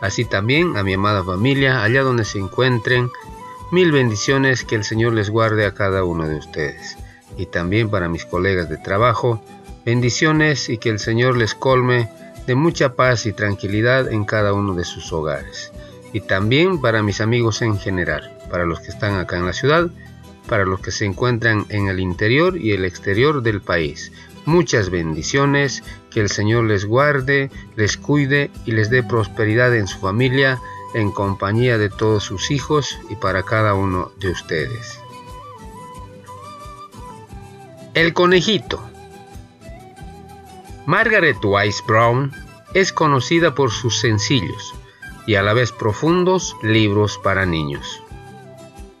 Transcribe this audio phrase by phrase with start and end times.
[0.00, 3.10] así también a mi amada familia, allá donde se encuentren.
[3.70, 6.96] Mil bendiciones, que el Señor les guarde a cada uno de ustedes.
[7.36, 9.42] Y también para mis colegas de trabajo,
[9.84, 12.08] bendiciones y que el Señor les colme
[12.46, 15.72] de mucha paz y tranquilidad en cada uno de sus hogares.
[16.12, 19.88] Y también para mis amigos en general, para los que están acá en la ciudad,
[20.48, 24.10] para los que se encuentran en el interior y el exterior del país.
[24.50, 30.00] Muchas bendiciones, que el Señor les guarde, les cuide y les dé prosperidad en su
[30.00, 30.58] familia,
[30.92, 34.98] en compañía de todos sus hijos y para cada uno de ustedes.
[37.94, 38.82] El conejito.
[40.84, 42.32] Margaret Wise Brown
[42.74, 44.74] es conocida por sus sencillos
[45.28, 48.02] y a la vez profundos libros para niños.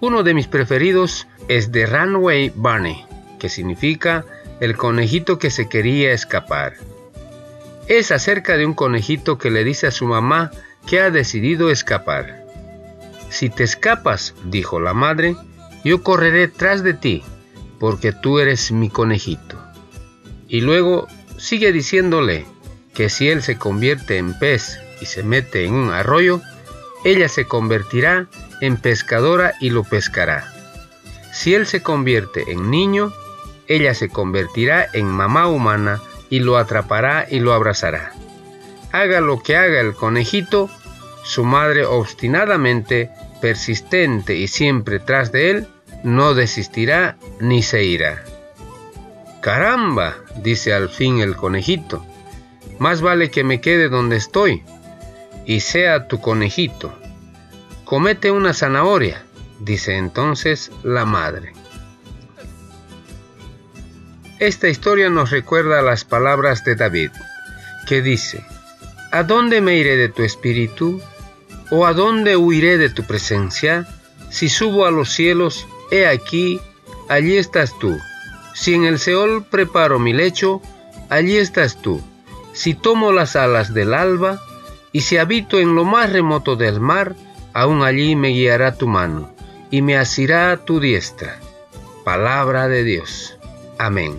[0.00, 3.06] Uno de mis preferidos es The Runway Bunny,
[3.38, 4.24] que significa
[4.60, 6.74] el conejito que se quería escapar.
[7.88, 10.50] Es acerca de un conejito que le dice a su mamá
[10.86, 12.44] que ha decidido escapar.
[13.28, 15.36] Si te escapas, dijo la madre,
[15.84, 17.22] yo correré tras de ti,
[17.78, 19.58] porque tú eres mi conejito.
[20.48, 22.46] Y luego sigue diciéndole
[22.94, 26.40] que si él se convierte en pez y se mete en un arroyo,
[27.04, 28.28] ella se convertirá
[28.60, 30.52] en pescadora y lo pescará.
[31.32, 33.12] Si él se convierte en niño,
[33.68, 36.00] ella se convertirá en mamá humana
[36.30, 38.12] y lo atrapará y lo abrazará.
[38.92, 40.70] Haga lo que haga el conejito,
[41.22, 45.68] su madre obstinadamente, persistente y siempre tras de él,
[46.02, 48.22] no desistirá ni se irá.
[49.40, 52.04] Caramba, dice al fin el conejito,
[52.78, 54.62] más vale que me quede donde estoy
[55.46, 56.92] y sea tu conejito.
[57.84, 59.24] Comete una zanahoria,
[59.60, 61.52] dice entonces la madre.
[64.38, 67.10] Esta historia nos recuerda las palabras de David,
[67.88, 68.44] que dice,
[69.10, 71.00] ¿A dónde me iré de tu espíritu?
[71.70, 73.88] ¿O a dónde huiré de tu presencia?
[74.28, 76.60] Si subo a los cielos, he aquí,
[77.08, 77.98] allí estás tú.
[78.54, 80.60] Si en el Seol preparo mi lecho,
[81.08, 82.02] allí estás tú.
[82.52, 84.42] Si tomo las alas del alba,
[84.92, 87.16] y si habito en lo más remoto del mar,
[87.54, 89.34] aún allí me guiará tu mano,
[89.70, 91.38] y me asirá tu diestra.
[92.04, 93.35] Palabra de Dios.
[93.78, 94.18] Amén.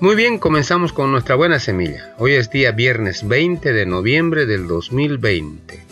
[0.00, 2.14] Muy bien, comenzamos con nuestra buena semilla.
[2.18, 5.82] Hoy es día viernes 20 de noviembre del 2020.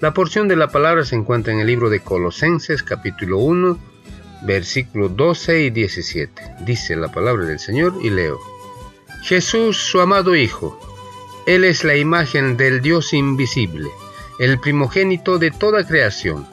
[0.00, 3.78] La porción de la palabra se encuentra en el libro de Colosenses capítulo 1,
[4.42, 6.56] versículos 12 y 17.
[6.60, 8.38] Dice la palabra del Señor y leo.
[9.22, 10.78] Jesús, su amado Hijo,
[11.46, 13.88] Él es la imagen del Dios invisible,
[14.38, 16.46] el primogénito de toda creación.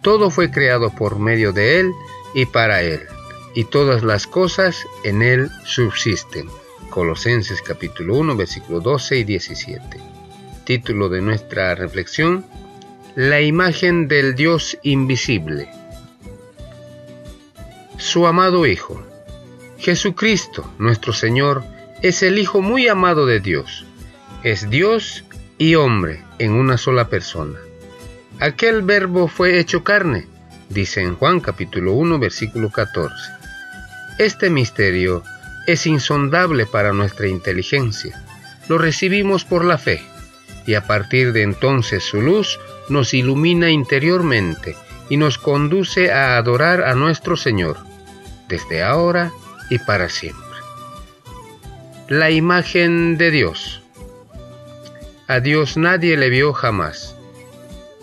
[0.00, 1.92] Todo fue creado por medio de Él
[2.34, 3.00] y para Él
[3.56, 6.46] y todas las cosas en él subsisten.
[6.90, 9.98] Colosenses capítulo 1 versículo 12 y 17.
[10.64, 12.44] Título de nuestra reflexión,
[13.14, 15.70] La imagen del Dios invisible.
[17.96, 19.02] Su amado Hijo.
[19.78, 21.64] Jesucristo, nuestro Señor,
[22.02, 23.86] es el Hijo muy amado de Dios.
[24.42, 25.24] Es Dios
[25.56, 27.58] y hombre en una sola persona.
[28.38, 30.26] Aquel verbo fue hecho carne,
[30.68, 33.35] dice en Juan capítulo 1 versículo 14
[34.18, 35.22] este misterio
[35.66, 38.22] es insondable para nuestra inteligencia.
[38.68, 40.00] Lo recibimos por la fe
[40.66, 44.74] y a partir de entonces su luz nos ilumina interiormente
[45.08, 47.76] y nos conduce a adorar a nuestro Señor,
[48.48, 49.32] desde ahora
[49.70, 50.42] y para siempre.
[52.08, 53.82] La imagen de Dios.
[55.28, 57.16] A Dios nadie le vio jamás.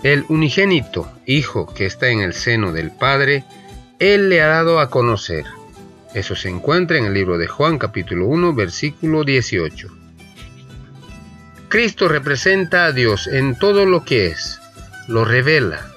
[0.03, 3.45] El unigénito Hijo que está en el seno del Padre,
[3.99, 5.45] Él le ha dado a conocer
[6.13, 9.87] eso se encuentra en el libro de Juan capítulo 1 versículo 18.
[11.69, 14.59] Cristo representa a Dios en todo lo que es,
[15.07, 15.91] lo revela.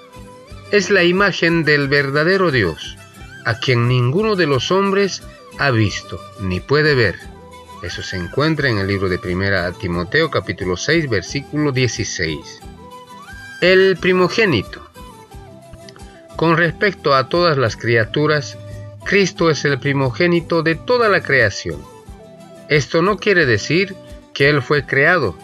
[0.71, 2.97] Es la imagen del verdadero Dios,
[3.45, 5.23] a quien ninguno de los hombres
[5.59, 7.17] ha visto ni puede ver.
[7.83, 12.39] Eso se encuentra en el libro de Primera Timoteo capítulo 6 versículo 16.
[13.61, 14.89] El primogénito.
[16.37, 18.57] Con respecto a todas las criaturas,
[19.07, 21.81] Cristo es el primogénito de toda la creación.
[22.69, 23.95] Esto no quiere decir
[24.35, 25.37] que Él fue creado,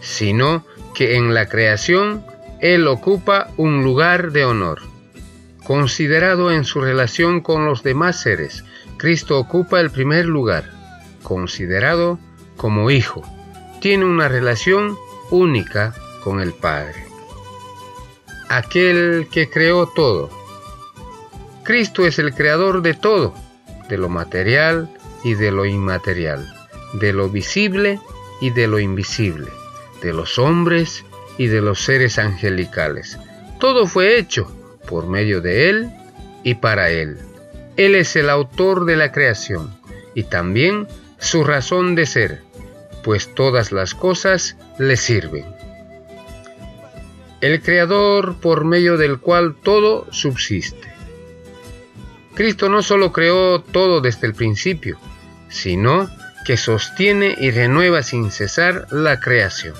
[0.00, 0.64] sino
[0.94, 2.24] que en la creación
[2.60, 4.80] Él ocupa un lugar de honor.
[5.64, 8.64] Considerado en su relación con los demás seres,
[8.96, 10.64] Cristo ocupa el primer lugar.
[11.22, 12.18] Considerado
[12.56, 13.22] como hijo,
[13.80, 14.96] tiene una relación
[15.30, 15.92] única
[16.24, 17.04] con el Padre.
[18.48, 20.41] Aquel que creó todo.
[21.62, 23.34] Cristo es el creador de todo,
[23.88, 24.88] de lo material
[25.22, 26.52] y de lo inmaterial,
[26.94, 28.00] de lo visible
[28.40, 29.48] y de lo invisible,
[30.02, 31.04] de los hombres
[31.38, 33.18] y de los seres angelicales.
[33.60, 34.50] Todo fue hecho
[34.88, 35.90] por medio de Él
[36.42, 37.18] y para Él.
[37.76, 39.70] Él es el autor de la creación
[40.14, 40.88] y también
[41.18, 42.42] su razón de ser,
[43.04, 45.44] pues todas las cosas le sirven.
[47.40, 50.92] El Creador por medio del cual todo subsiste.
[52.34, 54.98] Cristo no solo creó todo desde el principio,
[55.48, 56.08] sino
[56.44, 59.74] que sostiene y renueva sin cesar la creación.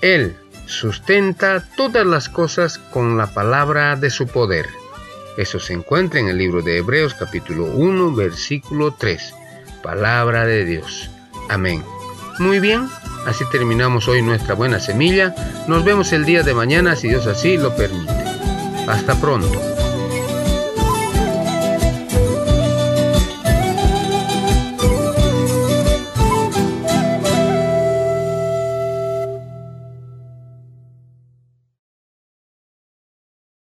[0.00, 0.36] Él
[0.66, 4.66] sustenta todas las cosas con la palabra de su poder.
[5.36, 9.34] Eso se encuentra en el libro de Hebreos capítulo 1 versículo 3.
[9.82, 11.10] Palabra de Dios.
[11.48, 11.84] Amén.
[12.38, 12.88] Muy bien,
[13.26, 15.34] así terminamos hoy nuestra buena semilla.
[15.68, 18.12] Nos vemos el día de mañana si Dios así lo permite.
[18.88, 19.83] Hasta pronto.